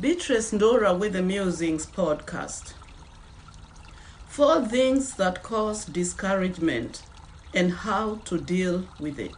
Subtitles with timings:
[0.00, 2.74] Beatrice Ndora with the Musings podcast.
[4.26, 7.04] Four things that cause discouragement
[7.54, 9.36] and how to deal with it.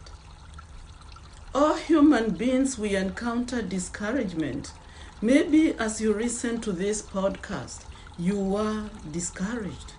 [1.53, 4.73] All human beings, we encounter discouragement.
[5.21, 7.85] Maybe as you listen to this podcast,
[8.17, 9.93] you are discouraged.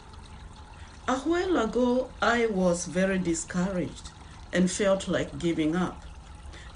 [1.06, 4.10] A while ago, I was very discouraged
[4.52, 6.02] and felt like giving up.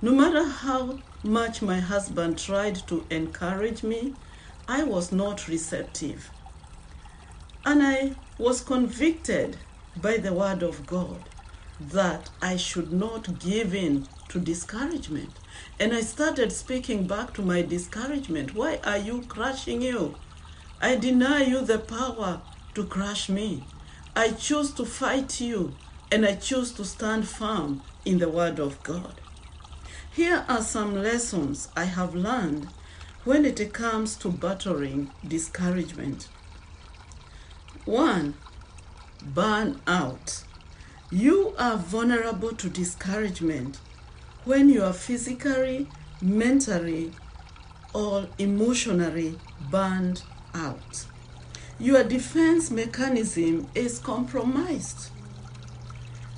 [0.01, 4.15] No matter how much my husband tried to encourage me,
[4.69, 6.31] I was not receptive.
[7.65, 9.57] And I was convicted
[9.97, 11.29] by the word of God
[11.81, 15.31] that I should not give in to discouragement.
[15.79, 18.55] And I started speaking back to my discouragement.
[18.55, 20.17] Why are you crushing you?
[20.81, 22.41] I deny you the power
[22.75, 23.65] to crush me.
[24.17, 25.75] I choose to fight you
[26.11, 29.22] and I choose to stand firm in the word of God.
[30.15, 32.69] Here are some lessons I have learned
[33.25, 36.29] when it comes to battering discouragement.
[37.87, 38.35] One,
[39.25, 40.45] burn out.
[41.11, 43.79] You are vulnerable to discouragement
[44.45, 45.89] when you are physically,
[46.21, 47.13] mentally,
[47.95, 49.39] or emotionally
[49.71, 51.07] burned out.
[51.79, 55.09] Your defense mechanism is compromised.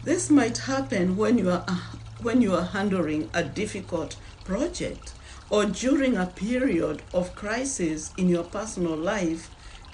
[0.04, 1.64] This might happen when you are
[2.24, 5.12] when you are handling a difficult project
[5.50, 9.50] or during a period of crisis in your personal life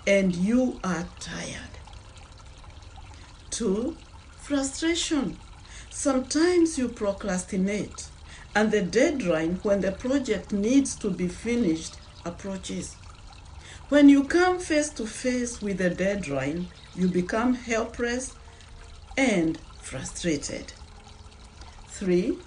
[0.07, 1.75] and you are tired.
[3.51, 3.97] Two,
[4.39, 5.37] frustration.
[5.91, 8.07] Sometimes you procrastinate
[8.55, 12.95] and the deadline when the project needs to be finished approaches.
[13.89, 18.35] When you come face to face with the deadline, you become helpless
[19.17, 20.73] and frustrated.
[22.01, 22.39] Three,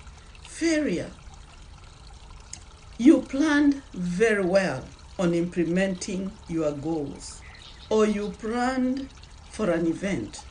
[0.42, 1.12] failure.
[2.98, 4.84] You planned very well
[5.20, 7.40] on implementing your goals,
[7.88, 9.10] or you planned
[9.52, 10.44] for an event.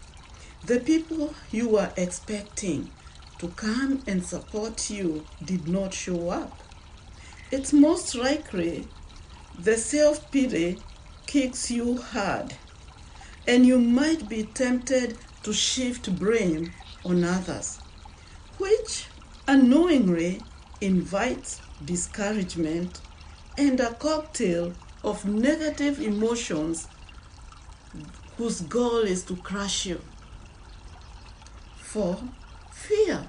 [0.66, 2.92] The people you were expecting
[3.40, 6.62] to come and support you did not show up.
[7.50, 8.86] It's most likely
[9.58, 10.78] the self pity
[11.26, 12.54] kicks you hard,
[13.48, 16.70] and you might be tempted to shift blame
[17.04, 17.81] on others
[18.58, 19.06] which
[19.48, 20.40] unknowingly
[20.80, 23.00] invites discouragement
[23.58, 24.72] and a cocktail
[25.04, 26.88] of negative emotions
[28.36, 30.00] whose goal is to crush you.
[31.76, 32.18] Four,
[32.70, 33.26] fear.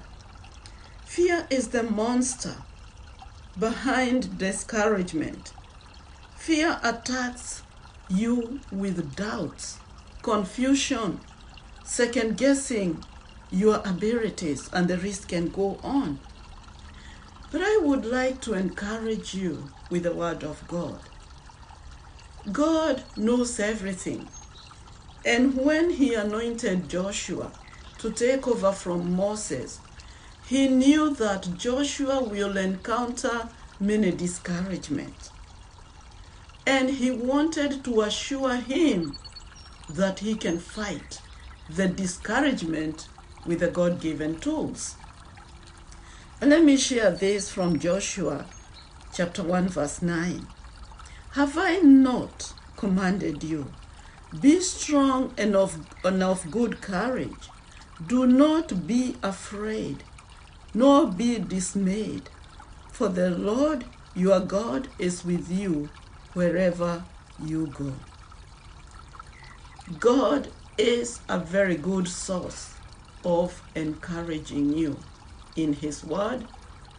[1.04, 2.56] Fear is the monster
[3.58, 5.52] behind discouragement.
[6.36, 7.62] Fear attacks
[8.08, 9.78] you with doubts,
[10.22, 11.20] confusion,
[11.84, 13.02] second guessing,
[13.54, 16.18] your abilities, and the list can go on.
[17.52, 20.98] But I would like to encourage you with the Word of God.
[22.50, 24.28] God knows everything.
[25.24, 27.52] And when He anointed Joshua
[27.98, 29.80] to take over from Moses,
[30.46, 33.48] He knew that Joshua will encounter
[33.78, 35.30] many discouragement.
[36.66, 39.16] And He wanted to assure him
[39.90, 41.20] that he can fight
[41.68, 43.08] the discouragement
[43.46, 44.96] with the God given tools.
[46.40, 48.46] And let me share this from Joshua
[49.12, 50.46] chapter 1, verse 9.
[51.32, 53.72] Have I not commanded you?
[54.40, 57.48] Be strong and of, and of good courage.
[58.06, 60.02] Do not be afraid,
[60.74, 62.28] nor be dismayed,
[62.90, 63.84] for the Lord
[64.14, 65.88] your God is with you
[66.32, 67.04] wherever
[67.44, 67.92] you go.
[70.00, 72.74] God is a very good source
[73.24, 74.98] of encouraging you
[75.56, 76.46] in His Word,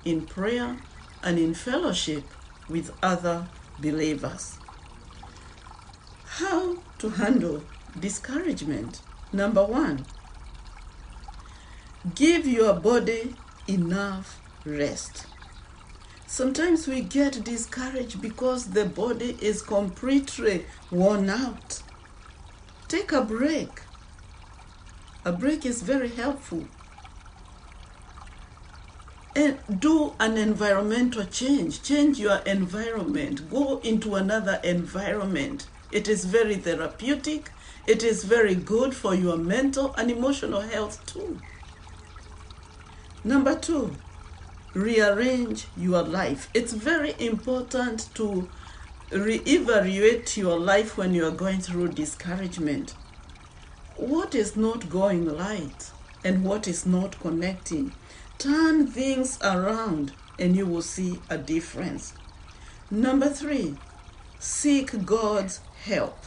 [0.04, 0.78] in prayer,
[1.24, 2.24] and in fellowship
[2.70, 3.48] with other
[3.80, 4.58] believers.
[6.26, 7.64] How to handle
[8.00, 9.02] discouragement?
[9.32, 10.06] Number one,
[12.14, 13.36] give your body
[13.68, 15.26] enough rest.
[16.28, 21.82] Sometimes we get discouraged because the body is completely worn out.
[22.88, 23.82] Take a break.
[25.26, 26.66] A break is very helpful.
[29.36, 31.82] And do an environmental change.
[31.82, 33.50] Change your environment.
[33.50, 35.66] Go into another environment.
[35.92, 37.50] It is very therapeutic.
[37.88, 41.40] It is very good for your mental and emotional health too.
[43.24, 43.96] Number two,
[44.76, 46.50] rearrange your life.
[46.54, 48.48] It's very important to
[49.10, 52.94] reevaluate your life when you are going through discouragement.
[53.98, 55.92] What is not going right
[56.24, 57.94] and what is not connecting?
[58.38, 62.14] Turn things around and you will see a difference.
[62.92, 63.78] Number three,
[64.38, 66.18] seek God's help.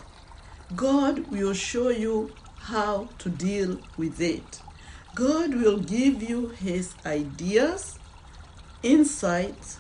[0.75, 4.61] God will show you how to deal with it.
[5.15, 7.99] God will give you His ideas,
[8.83, 9.79] insights,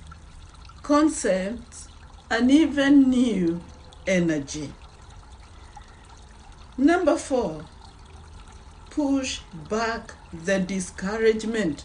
[0.83, 1.89] concepts,
[2.31, 3.63] and even new
[4.07, 4.73] energy.
[6.77, 7.65] Number four,
[8.91, 11.85] push back the discouragement.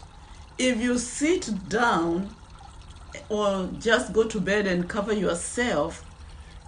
[0.58, 2.34] If you sit down
[3.28, 6.04] or just go to bed and cover yourself,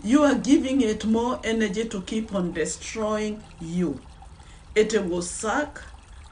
[0.03, 4.01] you are giving it more energy to keep on destroying you.
[4.75, 5.83] It will suck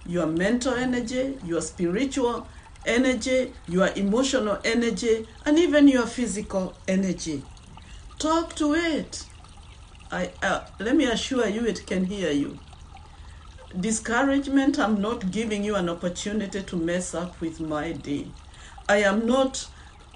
[0.06, 2.46] your mental energy, your spiritual
[2.86, 7.42] energy, your emotional energy, and even your physical energy.
[8.18, 9.24] Talk to it.
[10.10, 12.58] I, uh, let me assure you, it can hear you.
[13.80, 18.28] Discouragement, I'm not giving you an opportunity to mess up with my day.
[18.88, 19.66] I am not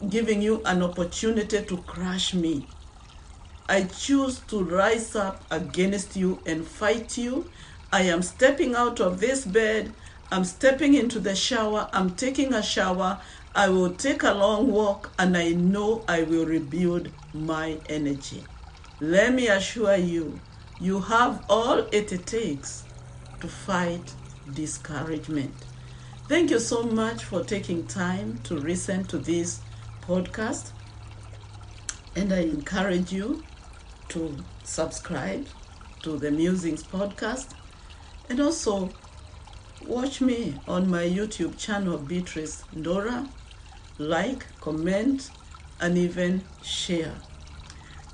[0.09, 2.69] giving you an opportunity to crush me.
[3.69, 7.51] I choose to rise up against you and fight you.
[7.93, 9.93] I am stepping out of this bed.
[10.31, 11.89] I'm stepping into the shower.
[11.93, 13.19] I'm taking a shower.
[13.57, 18.45] I will take a long walk and I know I will rebuild my energy.
[19.01, 20.39] Let me assure you,
[20.79, 22.88] you have all it takes
[23.41, 24.15] to fight
[24.55, 25.55] discouragement.
[26.29, 29.61] Thank you so much for taking time to listen to this
[30.03, 30.73] podcast.
[32.17, 33.43] And I encourage you
[34.09, 35.47] to subscribe
[36.03, 37.55] to the Musings podcast
[38.29, 38.91] and also
[39.87, 43.29] watch me on my YouTube channel, Beatrice Ndora.
[43.99, 45.31] Like, comment,
[45.81, 47.15] and even share.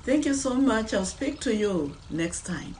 [0.03, 0.93] Thank you so much.
[0.93, 2.75] I'll speak to you next time.